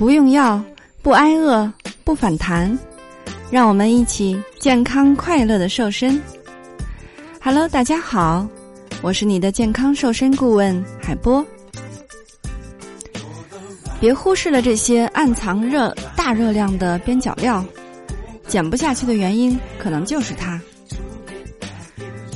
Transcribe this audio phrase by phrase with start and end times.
[0.00, 0.58] 不用药，
[1.02, 1.70] 不挨饿，
[2.04, 2.78] 不反弹，
[3.50, 6.18] 让我们一起健康快乐的瘦身。
[7.38, 8.48] Hello，大家好，
[9.02, 11.44] 我是你的健康瘦身顾问海波。
[14.00, 17.62] 别忽视了这些暗藏热大热量的边角料，
[18.48, 20.58] 减不下去的原因可能就是它。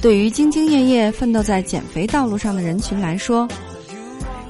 [0.02, 3.48] 对于兢兢业业奋斗在减肥道路上的人群来说，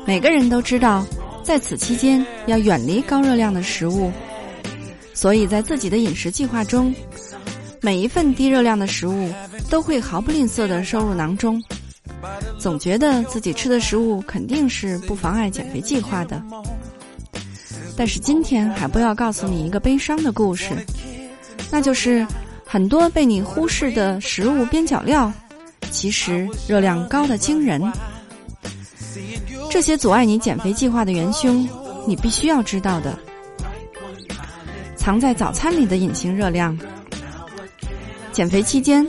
[0.05, 1.06] 每个人都知道。
[1.45, 4.11] 在此期间，要远离高热量的食物，
[5.12, 6.93] 所以在自己的饮食计划中，
[7.83, 9.30] 每一份低热量的食物
[9.69, 11.62] 都会毫不吝啬的收入囊中。
[12.59, 16.43] 总觉得自己吃的食物肯定是不妨碍减肥计划的，
[17.95, 20.71] 但是今天还不要告诉你一个悲伤的故事，
[21.71, 22.27] 那就是
[22.65, 25.30] 很多被你忽视的食物边角料，
[25.91, 27.93] 其实热量高的惊人。
[29.75, 31.69] 这些阻碍你减肥计划的元凶，
[32.07, 33.19] 你必须要知道的。
[34.95, 36.79] 藏在早餐里的隐形热量。
[38.30, 39.05] 减肥期间，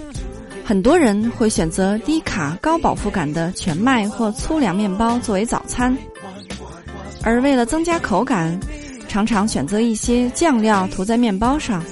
[0.65, 5.95] 很多人会选择低卡高饱腹感的全麦或粗粮面包作为早餐，
[7.21, 8.59] 而为了增加口感，
[9.07, 11.85] 常常选择一些酱料涂在面包上，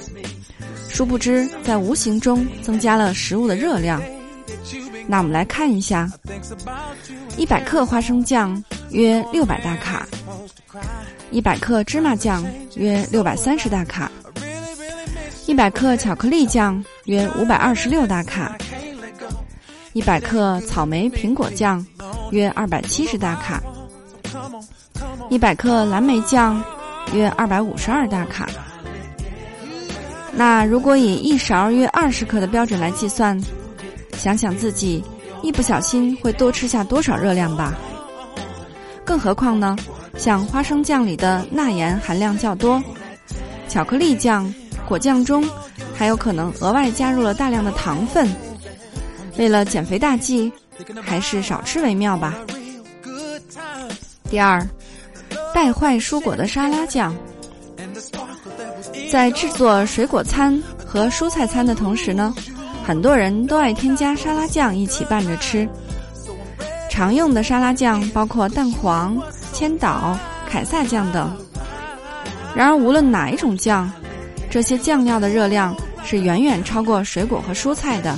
[0.88, 4.02] 殊不知在无形中增加了食物的热量。
[5.06, 6.10] 那我们来看一下，
[7.36, 10.06] 一百克花生酱约六百大卡，
[11.30, 12.44] 一百克芝麻酱
[12.76, 14.10] 约六百三十大卡，
[15.46, 18.56] 一百克巧克力酱约五百二十六大卡，
[19.92, 21.84] 一百克草莓苹果酱
[22.30, 23.62] 约二百七十大卡，
[25.28, 26.62] 一百克蓝莓酱
[27.12, 28.48] 约二百五十二大卡。
[30.32, 33.38] 那如果以一勺约二十克的标准来计算。
[34.16, 35.02] 想想自己
[35.42, 37.74] 一不小心会多吃下多少热量吧。
[39.04, 39.76] 更何况呢，
[40.16, 42.82] 像花生酱里的钠盐含量较多，
[43.68, 44.52] 巧克力酱、
[44.88, 45.46] 果酱中
[45.94, 48.26] 还有可能额外加入了大量的糖分。
[49.36, 50.50] 为了减肥大计，
[51.02, 52.34] 还是少吃为妙吧。
[54.30, 54.66] 第二，
[55.52, 57.14] 带坏蔬果的沙拉酱，
[59.10, 62.34] 在制作水果餐和蔬菜餐的同时呢。
[62.86, 65.66] 很多人都爱添加沙拉酱一起拌着吃。
[66.90, 69.20] 常用的沙拉酱包括蛋黄、
[69.52, 70.16] 千岛、
[70.48, 71.34] 凯撒酱等。
[72.54, 73.90] 然而，无论哪一种酱，
[74.50, 75.74] 这些酱料的热量
[76.04, 78.16] 是远远超过水果和蔬菜的。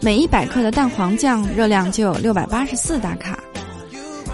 [0.00, 3.38] 每一百克的蛋黄酱热量就有六百八十四大卡，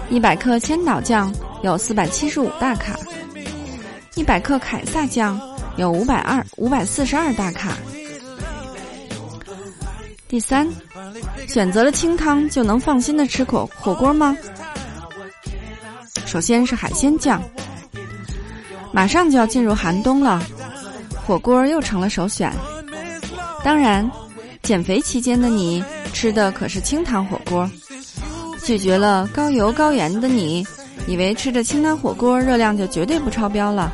[0.09, 1.33] 一百克千岛酱
[1.63, 2.99] 有四百七十五大卡，
[4.15, 5.39] 一百克凯撒酱
[5.77, 7.77] 有五百二五百四十二大卡。
[10.31, 10.65] 第三，
[11.45, 14.37] 选择了清汤就能放心的吃火火锅吗？
[16.25, 17.43] 首先是海鲜酱，
[18.93, 20.41] 马上就要进入寒冬了，
[21.27, 22.49] 火锅又成了首选。
[23.61, 24.09] 当然，
[24.63, 25.83] 减肥期间的你
[26.13, 27.69] 吃的可是清汤火锅，
[28.63, 30.65] 拒绝了高油高盐的你，
[31.07, 33.91] 以为吃着清汤火锅热量就绝对不超标了，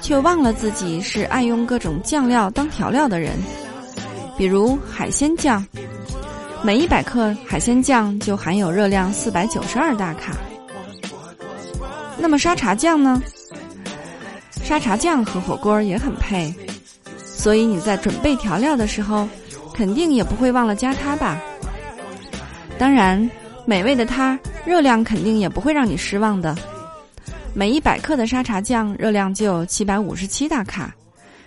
[0.00, 3.38] 却忘了自己是爱用各种酱料当调料的人。
[4.42, 5.64] 比如海鲜酱，
[6.64, 10.36] 每一百克海鲜酱就含有热量四百九十二大卡。
[12.18, 13.22] 那么沙茶酱呢？
[14.64, 16.52] 沙茶酱和火锅也很配，
[17.24, 19.28] 所以你在准备调料的时候，
[19.72, 21.40] 肯定也不会忘了加它吧？
[22.76, 23.30] 当然，
[23.64, 24.36] 美味的它，
[24.66, 26.52] 热量肯定也不会让你失望的。
[27.54, 30.92] 每一百克的沙茶酱热量就有七百五十七大卡，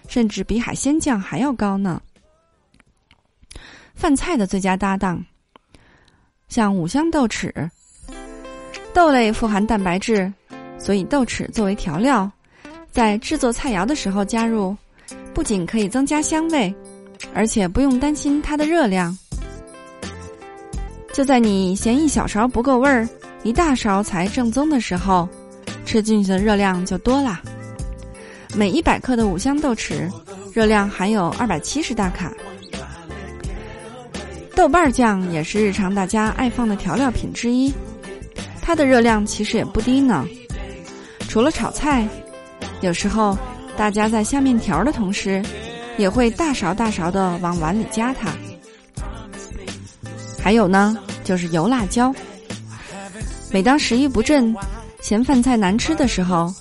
[0.07, 2.01] 甚至比海鲜酱还要高呢。
[3.95, 5.23] 饭菜的最佳搭档，
[6.49, 7.51] 像五香豆豉。
[8.93, 10.31] 豆类富含蛋白质，
[10.77, 12.29] 所以豆豉作为调料，
[12.91, 14.75] 在制作菜肴的时候加入，
[15.33, 16.73] 不仅可以增加香味，
[17.33, 19.17] 而且不用担心它的热量。
[21.13, 23.07] 就在你嫌一小勺不够味儿，
[23.43, 25.27] 一大勺才正宗的时候，
[25.85, 27.41] 吃进去的热量就多啦。
[28.53, 30.09] 每一百克的五香豆豉，
[30.53, 32.31] 热量含有二百七十大卡。
[34.65, 37.71] 豆瓣酱也是日常大家爱放的调料品之一，
[38.63, 40.25] 它的热量其实也不低呢。
[41.29, 42.07] 除了炒菜，
[42.81, 43.37] 有时候
[43.77, 45.39] 大家在下面条的同时，
[45.99, 48.31] 也会大勺大勺的往碗里加它。
[50.41, 52.11] 还有呢，就是油辣椒。
[53.51, 54.51] 每当食欲不振、
[54.99, 56.51] 嫌饭菜难吃的时候，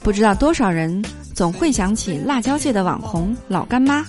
[0.00, 4.04] 不知道多少人总会想起辣椒界的网红老干妈。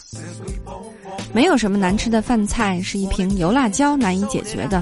[1.35, 4.81] 没有什么难吃的饭菜是一瓶油辣椒难以解决的，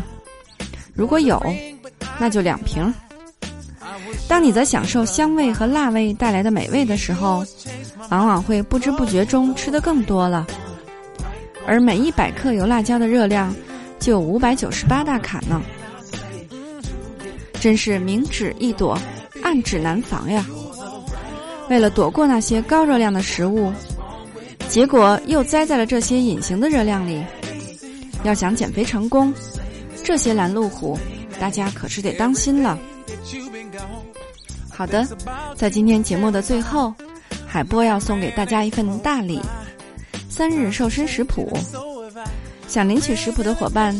[0.93, 1.41] 如果有，
[2.19, 2.93] 那就两瓶。
[4.27, 7.43] 当你在享受香味和辣味带来的美味的时候，
[8.11, 10.45] 往往会不知不觉中吃的更多了。
[11.65, 13.51] 而每一百克油辣椒的热量
[13.97, 15.59] 就五百九十八大卡呢，
[17.59, 18.95] 真是明指易躲，
[19.41, 20.45] 暗指难防呀！
[21.67, 23.73] 为了躲过那些高热量的食物，
[24.69, 27.23] 结果又栽在了这些隐形的热量里。
[28.23, 29.33] 要想减肥成功，
[30.03, 30.97] 这些拦路虎
[31.39, 32.79] 大家可是得当心了。
[34.69, 35.05] 好的，
[35.55, 36.93] 在今天节目的最后，
[37.45, 39.41] 海波要送给大家一份大礼——
[40.29, 41.51] 三日瘦身食谱。
[42.67, 43.93] 想领取食谱的伙伴，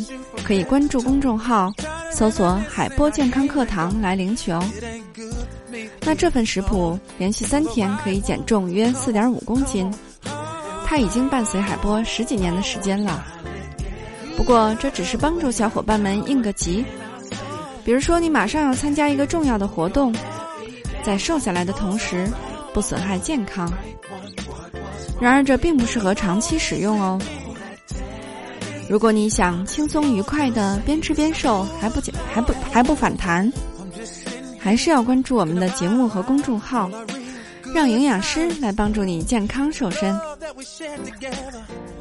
[0.44, 1.72] 可以关注公众号，
[2.12, 4.64] 搜索“海波健康课堂”来领取哦。
[6.02, 9.94] 那这份食谱连续三天可以减重约四点五公斤，
[10.94, 13.26] 它已经伴随海波十几年的时间了。
[14.38, 16.86] 不过这只是帮助小伙伴们应个急，
[17.84, 20.14] 比如说你马上要参加一个重要的活动，
[21.04, 22.30] 在瘦下来的同时
[22.76, 23.74] 不损害健康。
[25.20, 27.20] 然而这并不适合长期使用哦。
[28.88, 33.52] 如果你想轻松愉快的边吃边瘦，还不减还不还不反弹，
[34.60, 36.88] 还是要关注我们的节目和公众号，
[37.74, 40.16] 让营养师来帮助你健康瘦身。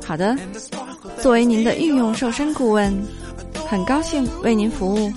[0.04, 0.37] 好的，
[1.20, 2.93] 作为您的御用瘦身顾问，
[3.69, 5.12] 很高兴为您服务。